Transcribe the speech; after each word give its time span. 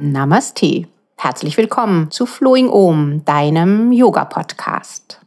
Namaste. 0.00 0.86
Herzlich 1.16 1.56
willkommen 1.56 2.12
zu 2.12 2.24
Flowing 2.24 2.68
Om, 2.68 3.24
deinem 3.24 3.90
Yoga-Podcast. 3.90 5.20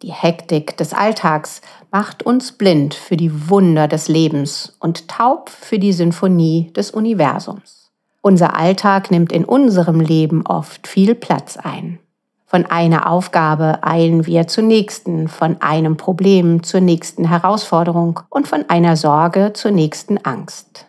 Die 0.00 0.12
Hektik 0.12 0.78
des 0.78 0.94
Alltags 0.94 1.60
macht 1.90 2.22
uns 2.22 2.52
blind 2.52 2.94
für 2.94 3.18
die 3.18 3.50
Wunder 3.50 3.88
des 3.88 4.08
Lebens 4.08 4.78
und 4.80 5.08
taub 5.08 5.50
für 5.50 5.78
die 5.78 5.92
Sinfonie 5.92 6.72
des 6.72 6.90
Universums. 6.90 7.90
Unser 8.22 8.56
Alltag 8.56 9.10
nimmt 9.10 9.30
in 9.30 9.44
unserem 9.44 10.00
Leben 10.00 10.46
oft 10.46 10.86
viel 10.88 11.14
Platz 11.14 11.58
ein. 11.58 11.98
Von 12.46 12.64
einer 12.64 13.10
Aufgabe 13.10 13.84
eilen 13.84 14.24
wir 14.24 14.46
zur 14.46 14.64
nächsten, 14.64 15.28
von 15.28 15.60
einem 15.60 15.98
Problem 15.98 16.62
zur 16.62 16.80
nächsten 16.80 17.28
Herausforderung 17.28 18.20
und 18.30 18.48
von 18.48 18.64
einer 18.70 18.96
Sorge 18.96 19.52
zur 19.52 19.70
nächsten 19.70 20.16
Angst. 20.24 20.86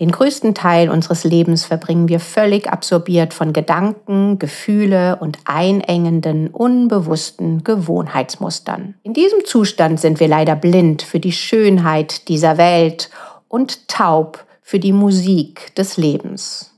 Den 0.00 0.12
größten 0.12 0.54
Teil 0.54 0.88
unseres 0.88 1.24
Lebens 1.24 1.66
verbringen 1.66 2.08
wir 2.08 2.20
völlig 2.20 2.72
absorbiert 2.72 3.34
von 3.34 3.52
Gedanken, 3.52 4.38
Gefühle 4.38 5.16
und 5.20 5.38
einengenden, 5.44 6.48
unbewussten 6.48 7.64
Gewohnheitsmustern. 7.64 8.94
In 9.02 9.12
diesem 9.12 9.44
Zustand 9.44 10.00
sind 10.00 10.18
wir 10.18 10.26
leider 10.26 10.56
blind 10.56 11.02
für 11.02 11.20
die 11.20 11.32
Schönheit 11.32 12.28
dieser 12.28 12.56
Welt 12.56 13.10
und 13.48 13.88
taub 13.88 14.46
für 14.62 14.78
die 14.78 14.94
Musik 14.94 15.74
des 15.74 15.98
Lebens. 15.98 16.72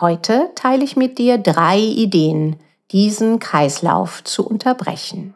Heute 0.00 0.50
teile 0.56 0.82
ich 0.82 0.96
mit 0.96 1.18
dir 1.18 1.38
drei 1.38 1.78
Ideen, 1.78 2.56
diesen 2.90 3.38
Kreislauf 3.38 4.24
zu 4.24 4.44
unterbrechen. 4.44 5.34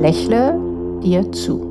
Lächle 0.00 0.58
dir 1.02 1.30
zu. 1.32 1.69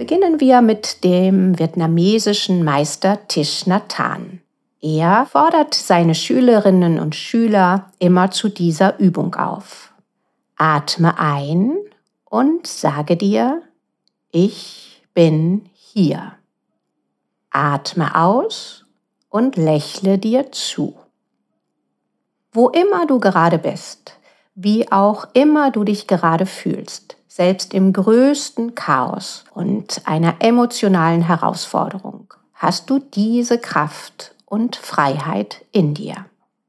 Beginnen 0.00 0.40
wir 0.40 0.62
mit 0.62 1.04
dem 1.04 1.58
vietnamesischen 1.58 2.64
Meister 2.64 3.28
Tish 3.28 3.66
Nathan. 3.66 4.40
Er 4.80 5.26
fordert 5.26 5.74
seine 5.74 6.14
Schülerinnen 6.14 6.98
und 6.98 7.14
Schüler 7.14 7.92
immer 7.98 8.30
zu 8.30 8.48
dieser 8.48 8.98
Übung 8.98 9.34
auf. 9.34 9.92
Atme 10.56 11.18
ein 11.18 11.76
und 12.24 12.66
sage 12.66 13.18
dir, 13.18 13.60
ich 14.32 15.02
bin 15.12 15.68
hier. 15.74 16.32
Atme 17.50 18.14
aus 18.14 18.86
und 19.28 19.56
lächle 19.56 20.16
dir 20.16 20.50
zu. 20.50 20.96
Wo 22.52 22.70
immer 22.70 23.04
du 23.04 23.20
gerade 23.20 23.58
bist, 23.58 24.16
wie 24.54 24.90
auch 24.90 25.28
immer 25.34 25.70
du 25.70 25.84
dich 25.84 26.06
gerade 26.06 26.46
fühlst, 26.46 27.18
selbst 27.40 27.72
im 27.72 27.94
größten 27.94 28.74
Chaos 28.74 29.44
und 29.54 30.02
einer 30.04 30.34
emotionalen 30.40 31.22
Herausforderung, 31.22 32.34
hast 32.52 32.90
du 32.90 32.98
diese 32.98 33.56
Kraft 33.56 34.34
und 34.44 34.76
Freiheit 34.76 35.64
in 35.72 35.94
dir. 35.94 36.26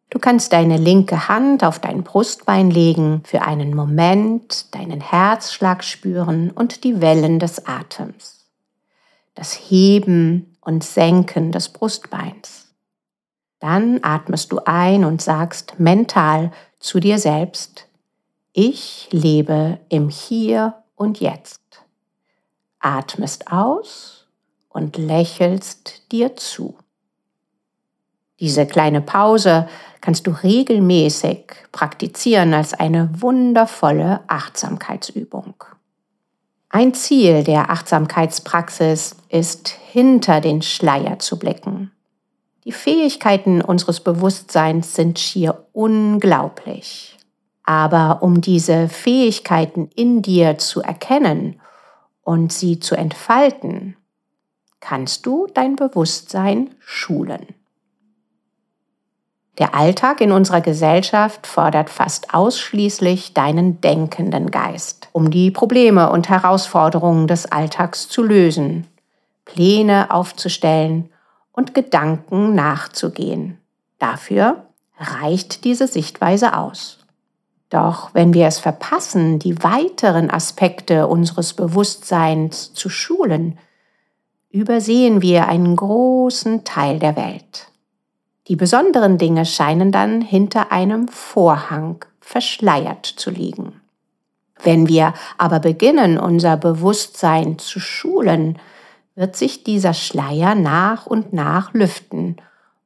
Du 0.10 0.18
kannst 0.18 0.54
deine 0.54 0.78
linke 0.78 1.28
Hand 1.28 1.66
auf 1.66 1.80
dein 1.80 2.04
Brustbein 2.04 2.72
legen, 2.72 3.22
für 3.26 3.42
einen 3.42 3.76
Moment 3.76 4.74
deinen 4.74 5.02
Herzschlag 5.02 5.84
spüren 5.84 6.52
und 6.52 6.86
die 6.86 7.02
Wellen 7.02 7.38
des 7.38 7.68
Atems. 7.68 8.46
Das 9.36 9.52
Heben 9.52 10.56
und 10.62 10.86
Senken 10.86 11.52
des 11.52 11.68
Brustbeins. 11.68 12.70
Dann 13.60 14.00
atmest 14.04 14.54
du 14.54 14.62
ein 14.64 15.04
und 15.04 15.22
sagst 15.22 15.82
mental 15.82 16.54
zu 16.80 17.02
dir 17.02 17.20
selbst, 17.20 17.90
ich 18.54 19.08
lebe 19.12 19.80
im 19.90 20.10
Hier 20.10 20.76
und 20.96 21.20
Jetzt. 21.20 21.62
Atmest 22.80 23.52
aus 23.52 24.28
und 24.70 24.98
lächelst 24.98 26.12
dir 26.12 26.36
zu. 26.36 26.76
Diese 28.40 28.66
kleine 28.66 29.02
Pause 29.02 29.70
kannst 30.02 30.26
du 30.26 30.32
regelmäßig 30.32 31.54
praktizieren 31.72 32.54
als 32.54 32.74
eine 32.74 33.10
wundervolle 33.22 34.22
Achtsamkeitsübung. 34.28 35.64
Ein 36.70 36.94
Ziel 36.94 37.44
der 37.44 37.70
Achtsamkeitspraxis 37.70 39.16
ist, 39.30 39.70
hinter 39.70 40.42
den 40.42 40.62
Schleier 40.62 41.20
zu 41.20 41.38
blicken. 41.38 41.92
Die 42.64 42.72
Fähigkeiten 42.72 43.62
unseres 43.62 44.00
Bewusstseins 44.00 44.96
sind 44.96 45.20
schier 45.20 45.68
unglaublich. 45.74 47.18
Aber 47.64 48.24
um 48.24 48.42
diese 48.42 48.90
Fähigkeiten 48.90 49.90
in 49.96 50.22
dir 50.22 50.58
zu 50.58 50.82
erkennen 50.82 51.60
und 52.24 52.52
sie 52.52 52.80
zu 52.80 52.96
entfalten, 52.96 53.96
kannst 54.80 55.26
du 55.26 55.48
dein 55.54 55.76
Bewusstsein 55.76 56.72
schulen. 56.80 57.48
Der 59.58 59.76
Alltag 59.76 60.22
in 60.22 60.32
unserer 60.32 60.62
Gesellschaft 60.62 61.46
fordert 61.46 61.90
fast 61.90 62.34
ausschließlich 62.34 63.34
deinen 63.34 63.80
denkenden 63.82 64.50
Geist, 64.50 65.10
um 65.12 65.30
die 65.30 65.52
Probleme 65.52 66.10
und 66.10 66.30
Herausforderungen 66.30 67.28
des 67.28 67.52
Alltags 67.52 68.08
zu 68.08 68.24
lösen, 68.24 68.88
Pläne 69.46 70.10
aufzustellen 70.10 71.10
und 71.52 71.74
Gedanken 71.76 72.56
nachzugehen. 72.56 73.60
Dafür 74.00 74.66
reicht 74.98 75.64
diese 75.64 75.88
Sichtweise 75.88 76.58
aus. 76.58 77.01
Doch 77.72 78.14
wenn 78.14 78.34
wir 78.34 78.48
es 78.48 78.60
verpassen, 78.60 79.40
die 79.40 79.64
weiteren 79.64 80.30
Aspekte 80.30 81.08
unseres 81.08 81.54
Bewusstseins 81.54 82.74
zu 82.74 82.90
schulen, 82.90 83.58
übersehen 84.50 85.22
wir 85.22 85.48
einen 85.48 85.78
großen 85.78 86.66
Teil 86.66 87.00
der 87.00 87.16
Welt. 87.16 87.68
Die 88.50 88.58
besonderen 88.58 89.18
Dinge 89.18 89.46
scheinen 89.46 89.94
dann 89.94 90.20
hinter 90.20 90.74
einem 90.74 91.08
Vorhang 91.08 92.04
verschleiert 92.20 93.06
zu 93.06 93.30
liegen. 93.32 93.80
Wenn 94.62 94.90
wir 94.90 95.14
aber 95.38 95.62
beginnen, 95.62 96.20
unser 96.20 96.58
Bewusstsein 96.58 97.58
zu 97.58 97.80
schulen, 97.80 98.60
wird 99.16 99.38
sich 99.38 99.64
dieser 99.64 99.94
Schleier 99.94 100.56
nach 100.56 101.06
und 101.06 101.32
nach 101.32 101.74
lüften 101.74 102.36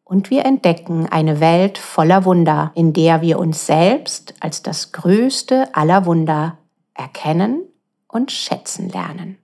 und 0.05 0.29
wir 0.29 0.45
entdecken 0.45 1.07
eine 1.09 1.39
Welt 1.39 1.77
voller 1.77 2.23
Wunder, 2.23 2.71
in 2.75 2.93
der 2.93 3.21
wir 3.21 3.39
uns 3.39 3.65
selbst 3.65 4.35
als 4.39 4.61
das 4.61 4.91
größte 4.91 5.75
aller 5.75 6.05
Wunder 6.05 6.59
erkennen 6.93 7.63
und 8.07 8.31
schätzen 8.31 8.87
lernen. 8.87 9.37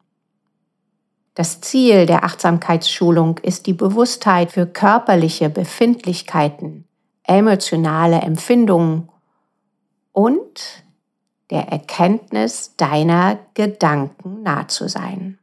Das 1.34 1.62
Ziel 1.62 2.06
der 2.06 2.24
Achtsamkeitsschulung 2.24 3.40
ist 3.40 3.66
die 3.66 3.74
Bewusstheit 3.74 4.52
für 4.52 4.68
körperliche 4.68 5.50
Befindlichkeiten, 5.50 6.86
emotionale 7.24 8.20
Empfindungen 8.22 9.10
und 10.12 10.84
der 11.50 11.70
Erkenntnis 11.70 12.76
deiner 12.78 13.40
Gedanken 13.56 14.44
nah 14.44 14.68
zu 14.68 14.88
sein. 14.88 15.40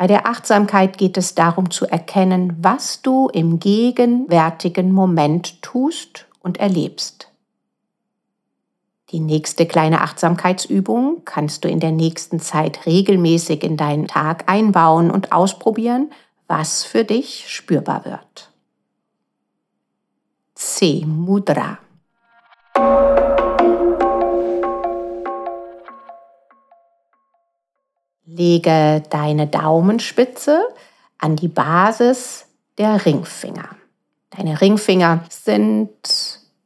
Bei 0.00 0.06
der 0.06 0.24
Achtsamkeit 0.24 0.96
geht 0.96 1.18
es 1.18 1.34
darum 1.34 1.70
zu 1.70 1.84
erkennen, 1.84 2.56
was 2.62 3.02
du 3.02 3.28
im 3.28 3.58
gegenwärtigen 3.60 4.92
Moment 4.92 5.60
tust 5.60 6.26
und 6.40 6.56
erlebst. 6.56 7.28
Die 9.10 9.20
nächste 9.20 9.66
kleine 9.66 10.00
Achtsamkeitsübung 10.00 11.20
kannst 11.26 11.64
du 11.64 11.68
in 11.68 11.80
der 11.80 11.92
nächsten 11.92 12.40
Zeit 12.40 12.86
regelmäßig 12.86 13.62
in 13.62 13.76
deinen 13.76 14.06
Tag 14.06 14.50
einbauen 14.50 15.10
und 15.10 15.32
ausprobieren, 15.32 16.10
was 16.48 16.82
für 16.82 17.04
dich 17.04 17.44
spürbar 17.54 18.06
wird. 18.06 18.50
C. 20.54 21.04
Mudra. 21.04 21.76
Lege 28.32 29.02
deine 29.10 29.48
Daumenspitze 29.48 30.60
an 31.18 31.34
die 31.34 31.48
Basis 31.48 32.46
der 32.78 33.04
Ringfinger. 33.04 33.70
Deine 34.30 34.60
Ringfinger 34.60 35.24
sind 35.28 35.90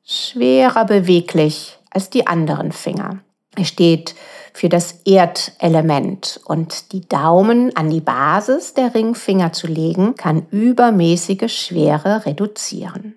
schwerer 0.04 0.84
beweglich 0.84 1.78
als 1.88 2.10
die 2.10 2.26
anderen 2.26 2.70
Finger. 2.70 3.20
Er 3.56 3.64
steht 3.64 4.14
für 4.52 4.68
das 4.68 5.00
Erdelement 5.06 6.40
und 6.44 6.92
die 6.92 7.08
Daumen 7.08 7.74
an 7.74 7.88
die 7.88 8.02
Basis 8.02 8.74
der 8.74 8.94
Ringfinger 8.94 9.52
zu 9.52 9.66
legen, 9.66 10.16
kann 10.16 10.46
übermäßige 10.50 11.50
Schwere 11.50 12.26
reduzieren. 12.26 13.16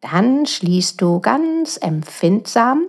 Dann 0.00 0.46
schließt 0.46 1.00
du 1.00 1.18
ganz 1.18 1.76
empfindsam 1.76 2.84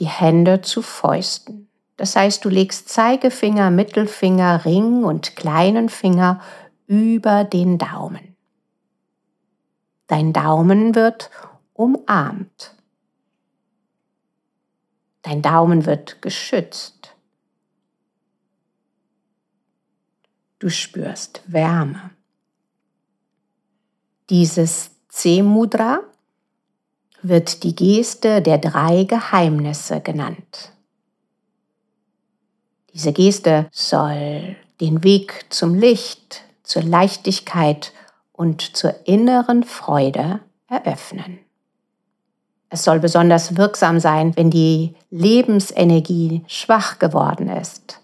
die 0.00 0.08
Hände 0.08 0.60
zu 0.60 0.82
Fäusten. 0.82 1.68
Das 1.96 2.16
heißt, 2.16 2.44
du 2.44 2.48
legst 2.48 2.88
Zeigefinger, 2.88 3.70
Mittelfinger, 3.70 4.64
Ring 4.64 5.04
und 5.04 5.36
kleinen 5.36 5.88
Finger 5.88 6.40
über 6.86 7.44
den 7.44 7.78
Daumen. 7.78 8.36
Dein 10.06 10.32
Daumen 10.32 10.94
wird 10.94 11.30
umarmt. 11.72 12.74
Dein 15.22 15.40
Daumen 15.40 15.86
wird 15.86 16.20
geschützt. 16.20 17.14
Du 20.58 20.68
spürst 20.68 21.42
Wärme. 21.46 22.10
Dieses 24.30 24.90
C-Mudra 25.08 26.00
wird 27.22 27.62
die 27.62 27.74
Geste 27.74 28.42
der 28.42 28.58
drei 28.58 29.04
Geheimnisse 29.04 30.00
genannt. 30.00 30.73
Diese 32.94 33.12
Geste 33.12 33.66
soll 33.72 34.54
den 34.80 35.02
Weg 35.02 35.46
zum 35.48 35.74
Licht, 35.74 36.42
zur 36.62 36.82
Leichtigkeit 36.82 37.92
und 38.32 38.76
zur 38.76 38.94
inneren 39.06 39.64
Freude 39.64 40.40
eröffnen. 40.68 41.40
Es 42.70 42.84
soll 42.84 43.00
besonders 43.00 43.56
wirksam 43.56 43.98
sein, 43.98 44.36
wenn 44.36 44.50
die 44.50 44.94
Lebensenergie 45.10 46.44
schwach 46.46 47.00
geworden 47.00 47.48
ist, 47.48 48.00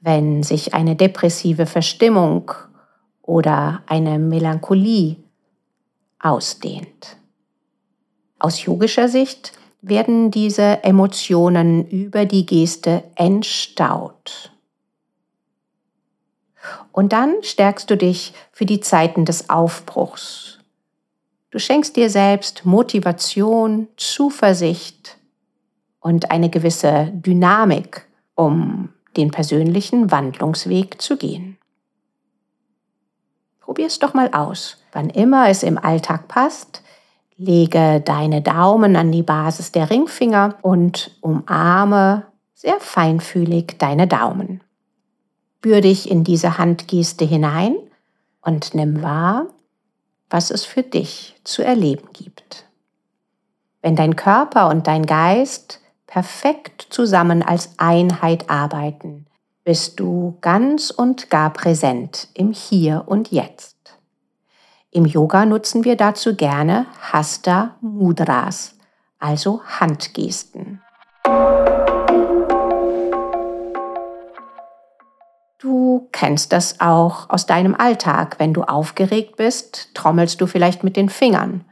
wenn 0.00 0.42
sich 0.42 0.74
eine 0.74 0.94
depressive 0.94 1.64
Verstimmung 1.64 2.52
oder 3.22 3.82
eine 3.86 4.18
Melancholie 4.18 5.16
ausdehnt. 6.18 7.16
Aus 8.38 8.64
yogischer 8.64 9.08
Sicht 9.08 9.52
werden 9.80 10.30
diese 10.30 10.82
Emotionen 10.84 11.88
über 11.88 12.24
die 12.24 12.46
Geste 12.46 13.04
entstaut. 13.14 14.52
Und 16.92 17.12
dann 17.12 17.36
stärkst 17.42 17.88
du 17.90 17.96
dich 17.96 18.34
für 18.52 18.66
die 18.66 18.80
Zeiten 18.80 19.24
des 19.24 19.50
Aufbruchs. 19.50 20.58
Du 21.50 21.58
schenkst 21.58 21.96
dir 21.96 22.10
selbst 22.10 22.66
Motivation, 22.66 23.88
Zuversicht 23.96 25.16
und 26.00 26.30
eine 26.30 26.50
gewisse 26.50 27.10
Dynamik, 27.12 28.06
um 28.34 28.90
den 29.16 29.30
persönlichen 29.30 30.10
Wandlungsweg 30.10 31.00
zu 31.00 31.16
gehen. 31.16 31.56
Probier's 33.60 33.98
doch 33.98 34.14
mal 34.14 34.30
aus. 34.32 34.78
Wann 34.92 35.10
immer 35.10 35.48
es 35.48 35.62
im 35.62 35.78
Alltag 35.78 36.28
passt, 36.28 36.82
Lege 37.40 38.00
deine 38.04 38.42
Daumen 38.42 38.96
an 38.96 39.12
die 39.12 39.22
Basis 39.22 39.70
der 39.70 39.90
Ringfinger 39.90 40.56
und 40.60 41.16
umarme 41.20 42.26
sehr 42.52 42.80
feinfühlig 42.80 43.76
deine 43.78 44.08
Daumen. 44.08 44.60
Spür 45.58 45.80
dich 45.80 46.10
in 46.10 46.24
diese 46.24 46.58
Handgeste 46.58 47.24
hinein 47.24 47.76
und 48.42 48.74
nimm 48.74 49.02
wahr, 49.02 49.46
was 50.28 50.50
es 50.50 50.64
für 50.64 50.82
dich 50.82 51.36
zu 51.44 51.62
erleben 51.62 52.08
gibt. 52.12 52.66
Wenn 53.82 53.94
dein 53.94 54.16
Körper 54.16 54.68
und 54.68 54.88
dein 54.88 55.06
Geist 55.06 55.80
perfekt 56.08 56.88
zusammen 56.90 57.42
als 57.42 57.70
Einheit 57.76 58.50
arbeiten, 58.50 59.26
bist 59.62 60.00
du 60.00 60.36
ganz 60.40 60.90
und 60.90 61.30
gar 61.30 61.52
präsent 61.52 62.28
im 62.34 62.52
Hier 62.52 63.04
und 63.06 63.30
Jetzt. 63.30 63.77
Im 64.90 65.04
Yoga 65.04 65.44
nutzen 65.44 65.84
wir 65.84 65.96
dazu 65.96 66.34
gerne 66.34 66.86
Hasta 67.12 67.76
Mudras, 67.82 68.74
also 69.18 69.60
Handgesten. 69.62 70.80
Du 75.58 76.08
kennst 76.12 76.52
das 76.52 76.80
auch 76.80 77.28
aus 77.28 77.44
deinem 77.44 77.74
Alltag. 77.74 78.36
Wenn 78.38 78.54
du 78.54 78.62
aufgeregt 78.62 79.36
bist, 79.36 79.94
trommelst 79.94 80.40
du 80.40 80.46
vielleicht 80.46 80.82
mit 80.84 80.96
den 80.96 81.10
Fingern. 81.10 81.66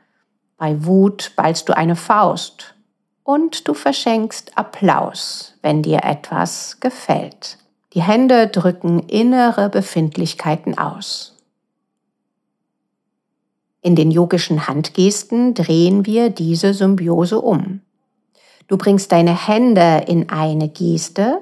Bei 0.58 0.84
Wut 0.84 1.32
ballst 1.36 1.70
du 1.70 1.76
eine 1.76 1.96
Faust. 1.96 2.74
Und 3.22 3.66
du 3.66 3.72
verschenkst 3.72 4.58
Applaus, 4.58 5.54
wenn 5.62 5.82
dir 5.82 6.04
etwas 6.04 6.80
gefällt. 6.80 7.58
Die 7.94 8.02
Hände 8.02 8.48
drücken 8.48 9.00
innere 9.00 9.70
Befindlichkeiten 9.70 10.76
aus. 10.76 11.35
In 13.86 13.94
den 13.94 14.10
yogischen 14.10 14.66
Handgesten 14.66 15.54
drehen 15.54 16.06
wir 16.06 16.30
diese 16.30 16.74
Symbiose 16.74 17.40
um. 17.40 17.82
Du 18.66 18.76
bringst 18.76 19.12
deine 19.12 19.46
Hände 19.46 20.02
in 20.08 20.28
eine 20.28 20.68
Geste 20.68 21.40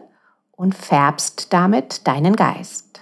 und 0.52 0.74
färbst 0.74 1.54
damit 1.54 2.06
deinen 2.06 2.36
Geist. 2.36 3.00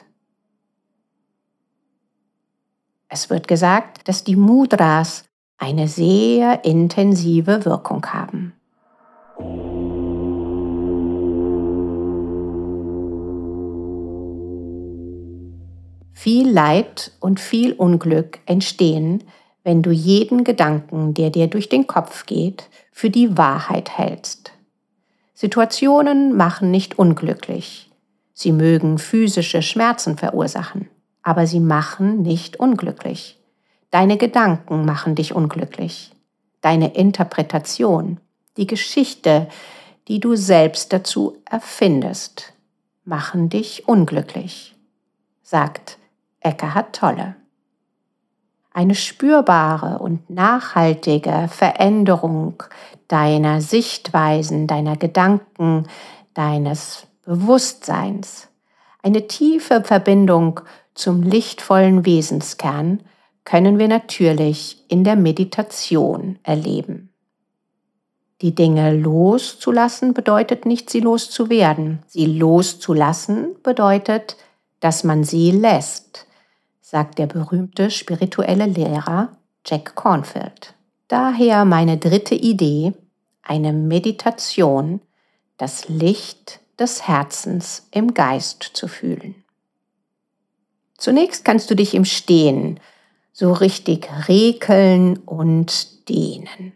Es 3.08 3.30
wird 3.30 3.48
gesagt, 3.48 4.06
dass 4.06 4.22
die 4.22 4.36
Mudras 4.36 5.24
eine 5.58 5.88
sehr 5.88 6.64
intensive 6.64 7.64
Wirkung 7.64 8.06
haben. 8.06 8.41
Viel 16.22 16.48
Leid 16.48 17.10
und 17.18 17.40
viel 17.40 17.72
Unglück 17.72 18.38
entstehen, 18.46 19.24
wenn 19.64 19.82
du 19.82 19.90
jeden 19.90 20.44
Gedanken, 20.44 21.14
der 21.14 21.30
dir 21.30 21.48
durch 21.48 21.68
den 21.68 21.88
Kopf 21.88 22.26
geht, 22.26 22.70
für 22.92 23.10
die 23.10 23.36
Wahrheit 23.36 23.98
hältst. 23.98 24.52
Situationen 25.34 26.36
machen 26.36 26.70
nicht 26.70 26.96
unglücklich. 26.96 27.90
Sie 28.34 28.52
mögen 28.52 28.98
physische 28.98 29.62
Schmerzen 29.62 30.16
verursachen, 30.16 30.88
aber 31.24 31.48
sie 31.48 31.58
machen 31.58 32.22
nicht 32.22 32.60
unglücklich. 32.60 33.40
Deine 33.90 34.16
Gedanken 34.16 34.84
machen 34.84 35.16
dich 35.16 35.34
unglücklich. 35.34 36.12
Deine 36.60 36.94
Interpretation, 36.94 38.20
die 38.56 38.68
Geschichte, 38.68 39.48
die 40.06 40.20
du 40.20 40.36
selbst 40.36 40.92
dazu 40.92 41.38
erfindest, 41.50 42.52
machen 43.04 43.48
dich 43.48 43.88
unglücklich, 43.88 44.76
sagt 45.42 45.98
Eckhart 46.42 46.94
Tolle. 46.96 47.36
Eine 48.72 48.94
spürbare 48.94 49.98
und 49.98 50.30
nachhaltige 50.30 51.48
Veränderung 51.48 52.62
deiner 53.08 53.60
Sichtweisen, 53.60 54.66
deiner 54.66 54.96
Gedanken, 54.96 55.86
deines 56.34 57.06
Bewusstseins, 57.24 58.48
eine 59.02 59.26
tiefe 59.26 59.82
Verbindung 59.82 60.60
zum 60.94 61.22
lichtvollen 61.22 62.06
Wesenskern 62.06 63.00
können 63.44 63.78
wir 63.78 63.88
natürlich 63.88 64.84
in 64.88 65.02
der 65.02 65.16
Meditation 65.16 66.38
erleben. 66.44 67.12
Die 68.40 68.54
Dinge 68.54 68.96
loszulassen 68.96 70.14
bedeutet 70.14 70.66
nicht, 70.66 70.90
sie 70.90 71.00
loszuwerden. 71.00 72.02
Sie 72.06 72.26
loszulassen 72.26 73.56
bedeutet, 73.62 74.36
dass 74.80 75.04
man 75.04 75.24
sie 75.24 75.50
lässt, 75.50 76.26
sagt 76.92 77.18
der 77.18 77.26
berühmte 77.26 77.90
spirituelle 77.90 78.66
Lehrer 78.66 79.38
Jack 79.64 79.94
Cornfield. 79.94 80.74
Daher 81.08 81.64
meine 81.64 81.96
dritte 81.96 82.34
Idee, 82.34 82.92
eine 83.42 83.72
Meditation, 83.72 85.00
das 85.56 85.88
Licht 85.88 86.60
des 86.78 87.08
Herzens 87.08 87.88
im 87.92 88.12
Geist 88.12 88.62
zu 88.74 88.88
fühlen. 88.88 89.42
Zunächst 90.98 91.46
kannst 91.46 91.70
du 91.70 91.74
dich 91.74 91.94
im 91.94 92.04
Stehen 92.04 92.78
so 93.32 93.54
richtig 93.54 94.10
rekeln 94.28 95.16
und 95.16 96.10
dehnen. 96.10 96.74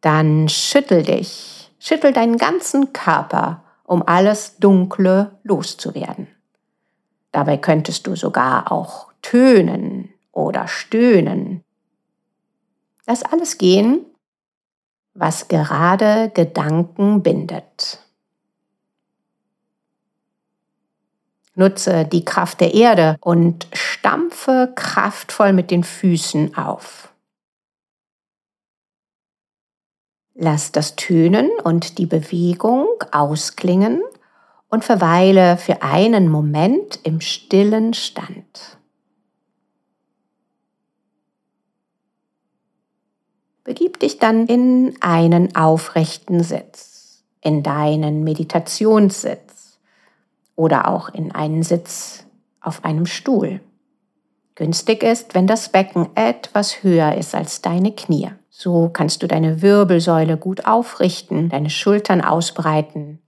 Dann 0.00 0.48
schüttel 0.48 1.02
dich, 1.02 1.72
schüttel 1.80 2.12
deinen 2.12 2.38
ganzen 2.38 2.92
Körper, 2.92 3.64
um 3.82 4.06
alles 4.06 4.58
Dunkle 4.58 5.36
loszuwerden. 5.42 6.28
Dabei 7.34 7.56
könntest 7.56 8.06
du 8.06 8.14
sogar 8.14 8.70
auch 8.70 9.12
tönen 9.20 10.14
oder 10.30 10.68
stöhnen. 10.68 11.64
Lass 13.06 13.24
alles 13.24 13.58
gehen, 13.58 14.06
was 15.14 15.48
gerade 15.48 16.30
Gedanken 16.32 17.24
bindet. 17.24 17.98
Nutze 21.56 22.04
die 22.04 22.24
Kraft 22.24 22.60
der 22.60 22.72
Erde 22.72 23.16
und 23.20 23.66
stampfe 23.72 24.72
kraftvoll 24.76 25.52
mit 25.52 25.72
den 25.72 25.82
Füßen 25.82 26.56
auf. 26.56 27.12
Lass 30.34 30.70
das 30.70 30.94
Tönen 30.94 31.50
und 31.64 31.98
die 31.98 32.06
Bewegung 32.06 32.86
ausklingen 33.10 34.02
und 34.74 34.84
verweile 34.84 35.56
für 35.56 35.82
einen 35.82 36.28
Moment 36.28 36.98
im 37.04 37.20
stillen 37.20 37.94
Stand. 37.94 38.76
Begib 43.62 44.00
dich 44.00 44.18
dann 44.18 44.48
in 44.48 44.96
einen 45.00 45.54
aufrechten 45.54 46.42
Sitz, 46.42 47.22
in 47.40 47.62
deinen 47.62 48.24
Meditationssitz 48.24 49.78
oder 50.56 50.88
auch 50.88 51.08
in 51.08 51.30
einen 51.30 51.62
Sitz 51.62 52.26
auf 52.60 52.84
einem 52.84 53.06
Stuhl. 53.06 53.60
Günstig 54.56 55.04
ist, 55.04 55.36
wenn 55.36 55.46
das 55.46 55.68
Becken 55.68 56.08
etwas 56.16 56.82
höher 56.82 57.14
ist 57.14 57.36
als 57.36 57.62
deine 57.62 57.92
Knie, 57.92 58.32
So 58.50 58.90
kannst 58.92 59.22
du 59.22 59.28
deine 59.28 59.62
Wirbelsäule 59.62 60.36
gut 60.36 60.66
aufrichten, 60.66 61.48
deine 61.48 61.70
Schultern 61.70 62.20
ausbreiten 62.20 63.20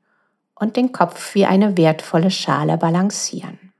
und 0.59 0.77
den 0.77 0.91
Kopf 0.91 1.35
wie 1.35 1.47
eine 1.47 1.77
wertvolle 1.77 2.31
Schale 2.31 2.77
balancieren. 2.79 3.73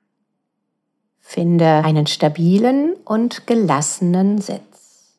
Finde 1.19 1.83
einen 1.85 2.07
stabilen 2.07 2.95
und 3.05 3.47
gelassenen 3.49 4.41
Sitz. 4.41 5.17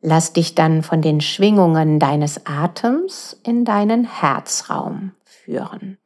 Lass 0.00 0.32
dich 0.32 0.54
dann 0.54 0.82
von 0.82 1.02
den 1.02 1.20
Schwingungen 1.20 1.98
deines 2.00 2.46
Atems 2.46 3.38
in 3.44 3.64
deinen 3.64 4.04
Herzraum 4.04 5.12
führen. 5.24 5.98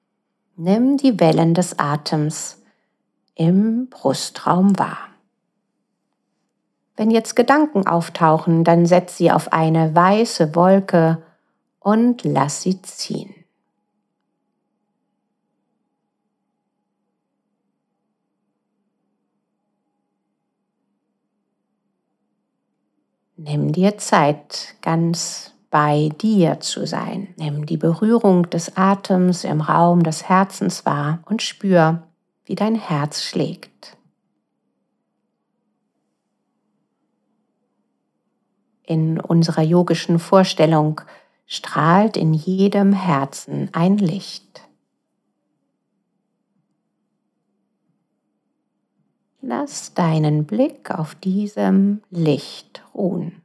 Nimm 0.56 0.96
die 0.96 1.20
Wellen 1.20 1.54
des 1.54 1.78
Atems 1.78 2.62
im 3.34 3.88
Brustraum 3.88 4.78
wahr. 4.78 4.98
Wenn 6.96 7.10
jetzt 7.10 7.36
Gedanken 7.36 7.86
auftauchen, 7.86 8.64
dann 8.64 8.86
setz 8.86 9.18
sie 9.18 9.30
auf 9.30 9.52
eine 9.52 9.94
weiße 9.94 10.54
Wolke 10.54 11.22
und 11.86 12.24
lass 12.24 12.62
sie 12.62 12.82
ziehen. 12.82 13.32
Nimm 23.36 23.70
dir 23.70 23.98
Zeit, 23.98 24.74
ganz 24.82 25.54
bei 25.70 26.08
dir 26.20 26.58
zu 26.58 26.88
sein. 26.88 27.32
Nimm 27.36 27.66
die 27.66 27.76
Berührung 27.76 28.50
des 28.50 28.76
Atems 28.76 29.44
im 29.44 29.60
Raum 29.60 30.02
des 30.02 30.28
Herzens 30.28 30.84
wahr 30.84 31.20
und 31.26 31.40
spür, 31.40 32.02
wie 32.46 32.56
dein 32.56 32.74
Herz 32.74 33.22
schlägt. 33.22 33.96
In 38.82 39.20
unserer 39.20 39.62
yogischen 39.62 40.18
Vorstellung 40.18 41.00
strahlt 41.46 42.16
in 42.16 42.34
jedem 42.34 42.92
Herzen 42.92 43.70
ein 43.72 43.98
Licht. 43.98 44.62
Lass 49.40 49.94
deinen 49.94 50.44
Blick 50.44 50.90
auf 50.90 51.14
diesem 51.14 52.02
Licht 52.10 52.82
ruhen. 52.94 53.42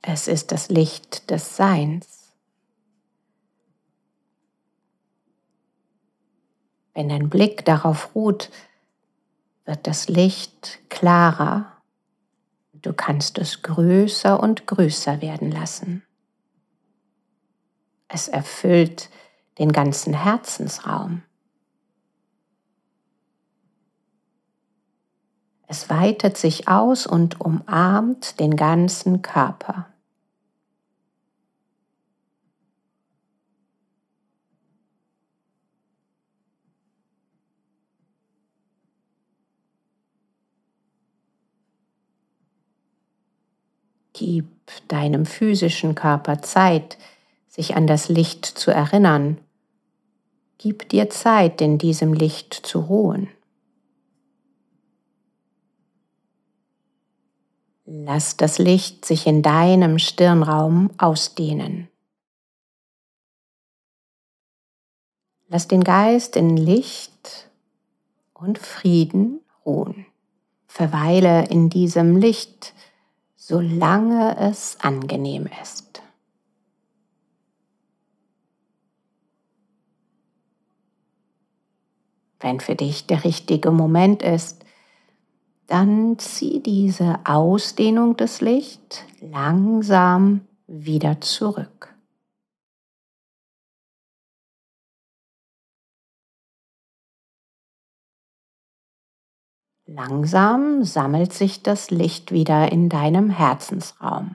Es 0.00 0.28
ist 0.28 0.52
das 0.52 0.68
Licht 0.68 1.30
des 1.30 1.56
Seins. 1.56 2.32
Wenn 6.94 7.08
dein 7.08 7.28
Blick 7.28 7.64
darauf 7.64 8.14
ruht, 8.14 8.50
wird 9.64 9.86
das 9.86 10.08
Licht 10.08 10.80
klarer. 10.88 11.72
Du 12.72 12.92
kannst 12.92 13.38
es 13.38 13.62
größer 13.62 14.38
und 14.38 14.66
größer 14.66 15.22
werden 15.22 15.50
lassen. 15.50 16.02
Es 18.08 18.28
erfüllt 18.28 19.10
den 19.58 19.72
ganzen 19.72 20.14
Herzensraum. 20.14 21.22
Es 25.66 25.88
weitet 25.88 26.36
sich 26.36 26.68
aus 26.68 27.06
und 27.06 27.40
umarmt 27.40 28.38
den 28.38 28.56
ganzen 28.56 29.22
Körper. 29.22 29.93
Gib 44.14 44.46
deinem 44.88 45.26
physischen 45.26 45.94
Körper 45.94 46.40
Zeit, 46.40 46.96
sich 47.48 47.76
an 47.76 47.86
das 47.86 48.08
Licht 48.08 48.46
zu 48.46 48.70
erinnern. 48.70 49.38
Gib 50.56 50.88
dir 50.88 51.10
Zeit, 51.10 51.60
in 51.60 51.78
diesem 51.78 52.14
Licht 52.14 52.54
zu 52.54 52.78
ruhen. 52.80 53.28
Lass 57.84 58.36
das 58.36 58.58
Licht 58.58 59.04
sich 59.04 59.26
in 59.26 59.42
deinem 59.42 59.98
Stirnraum 59.98 60.90
ausdehnen. 60.96 61.88
Lass 65.48 65.68
den 65.68 65.84
Geist 65.84 66.36
in 66.36 66.56
Licht 66.56 67.50
und 68.32 68.58
Frieden 68.58 69.40
ruhen. 69.66 70.06
Verweile 70.66 71.46
in 71.48 71.68
diesem 71.68 72.16
Licht, 72.16 72.74
solange 73.46 74.38
es 74.38 74.78
angenehm 74.80 75.46
ist. 75.60 76.02
Wenn 82.40 82.60
für 82.60 82.74
dich 82.74 83.06
der 83.06 83.22
richtige 83.24 83.70
Moment 83.70 84.22
ist, 84.22 84.64
dann 85.66 86.18
zieh 86.18 86.60
diese 86.60 87.20
Ausdehnung 87.24 88.16
des 88.16 88.40
Lichts 88.40 89.02
langsam 89.20 90.46
wieder 90.66 91.20
zurück. 91.20 91.93
Langsam 99.96 100.82
sammelt 100.82 101.32
sich 101.32 101.62
das 101.62 101.92
Licht 101.92 102.32
wieder 102.32 102.72
in 102.72 102.88
deinem 102.88 103.30
Herzensraum. 103.30 104.34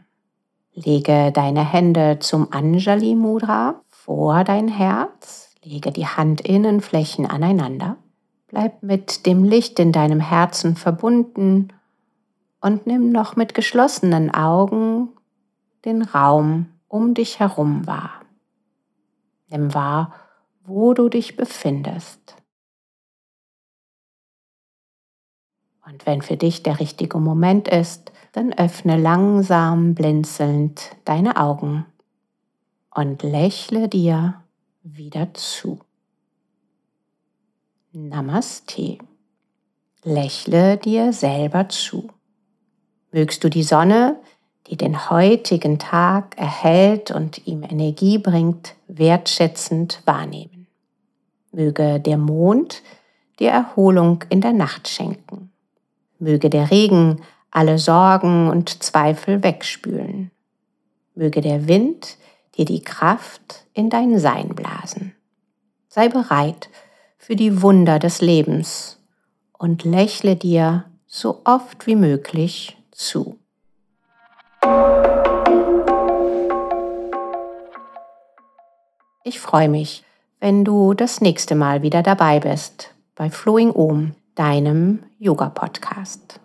Lege 0.74 1.34
deine 1.34 1.70
Hände 1.70 2.20
zum 2.20 2.54
Anjali 2.54 3.13
Mudra 3.13 3.82
vor 3.89 4.46
dein 4.46 4.70
Herz, 4.70 5.54
lege 5.62 5.92
die 5.92 6.08
Handinnenflächen 6.08 7.25
aneinander, 7.25 7.98
bleib 8.48 8.82
mit 8.84 9.25
dem 9.25 9.44
Licht 9.44 9.80
in 9.80 9.92
deinem 9.92 10.22
Herzen 10.22 10.78
verbunden 10.78 11.74
und 12.62 12.88
nimm 12.88 13.12
noch 13.12 13.36
mit 13.36 13.54
geschlossenen 13.54 14.34
Augen 14.34 15.10
den 15.84 16.04
Raum 16.04 16.68
um 16.88 17.13
dich 17.13 17.42
herum 17.42 17.86
wahr. 17.86 18.22
Nimm 19.50 19.74
wahr, 19.74 20.13
wo 20.63 20.94
du 20.94 21.10
dich 21.10 21.36
befindest. 21.36 22.19
Und 25.89 26.05
wenn 26.05 26.22
für 26.22 26.38
dich 26.38 26.62
der 26.62 26.79
richtige 26.79 27.17
Moment 27.17 27.67
ist, 27.67 28.12
dann 28.34 28.53
öffne 28.53 28.96
langsam 28.96 29.96
blinzelnd 29.96 30.96
deine 31.03 31.38
Augen 31.38 31.86
und 32.93 33.24
lächle 33.24 33.89
dir 33.89 34.43
wieder 34.84 35.34
zu. 35.34 35.79
Namaste. 37.91 39.00
Lächle 40.03 40.77
dir 40.77 41.12
selber 41.12 41.69
zu. 41.69 42.10
Mögst 43.12 43.43
du 43.43 43.50
die 43.50 43.63
Sonne, 43.63 44.19
die 44.67 44.77
den 44.77 45.10
heutigen 45.10 45.79
Tag 45.79 46.38
erhält 46.38 47.10
und 47.10 47.48
ihm 47.48 47.63
Energie 47.63 48.19
bringt, 48.19 48.75
wertschätzend 48.88 50.03
wahrnehmen. 50.05 50.67
Möge 51.51 52.00
der 52.00 52.17
Mond 52.17 52.84
dir 53.39 53.50
Erholung 53.50 54.24
in 54.29 54.41
der 54.41 54.53
Nacht 54.53 54.88
schenken. 54.88 55.49
Möge 56.20 56.50
der 56.50 56.70
Regen 56.70 57.22
alle 57.52 57.80
Sorgen 57.80 58.50
und 58.50 58.84
Zweifel 58.84 59.42
wegspülen. 59.44 60.32
Möge 61.16 61.42
der 61.42 61.68
Wind 61.68 62.18
dir 62.58 62.66
die 62.66 62.82
Kraft 62.82 63.66
in 63.74 63.90
dein 63.90 64.20
Sein 64.20 64.50
blasen. 64.50 65.16
Sei 65.88 66.10
bereit 66.10 66.70
für 67.18 67.36
die 67.36 67.62
Wunder 67.62 68.00
des 68.00 68.22
Lebens 68.22 69.00
und 69.58 69.84
lächle 69.84 70.36
dir 70.36 70.86
so 71.08 71.42
oft 71.46 71.88
wie 71.88 71.96
möglich 71.96 72.78
zu. 72.92 73.40
Ich 79.24 79.40
freue 79.40 79.70
mich, 79.70 80.04
wenn 80.40 80.64
du 80.64 80.94
das 80.94 81.22
nächste 81.22 81.56
Mal 81.56 81.82
wieder 81.82 82.04
dabei 82.04 82.40
bist 82.40 82.94
bei 83.16 83.30
Flowing 83.30 83.72
Om 83.72 84.16
deinem 84.39 85.00
Yoga-Podcast. 85.17 86.39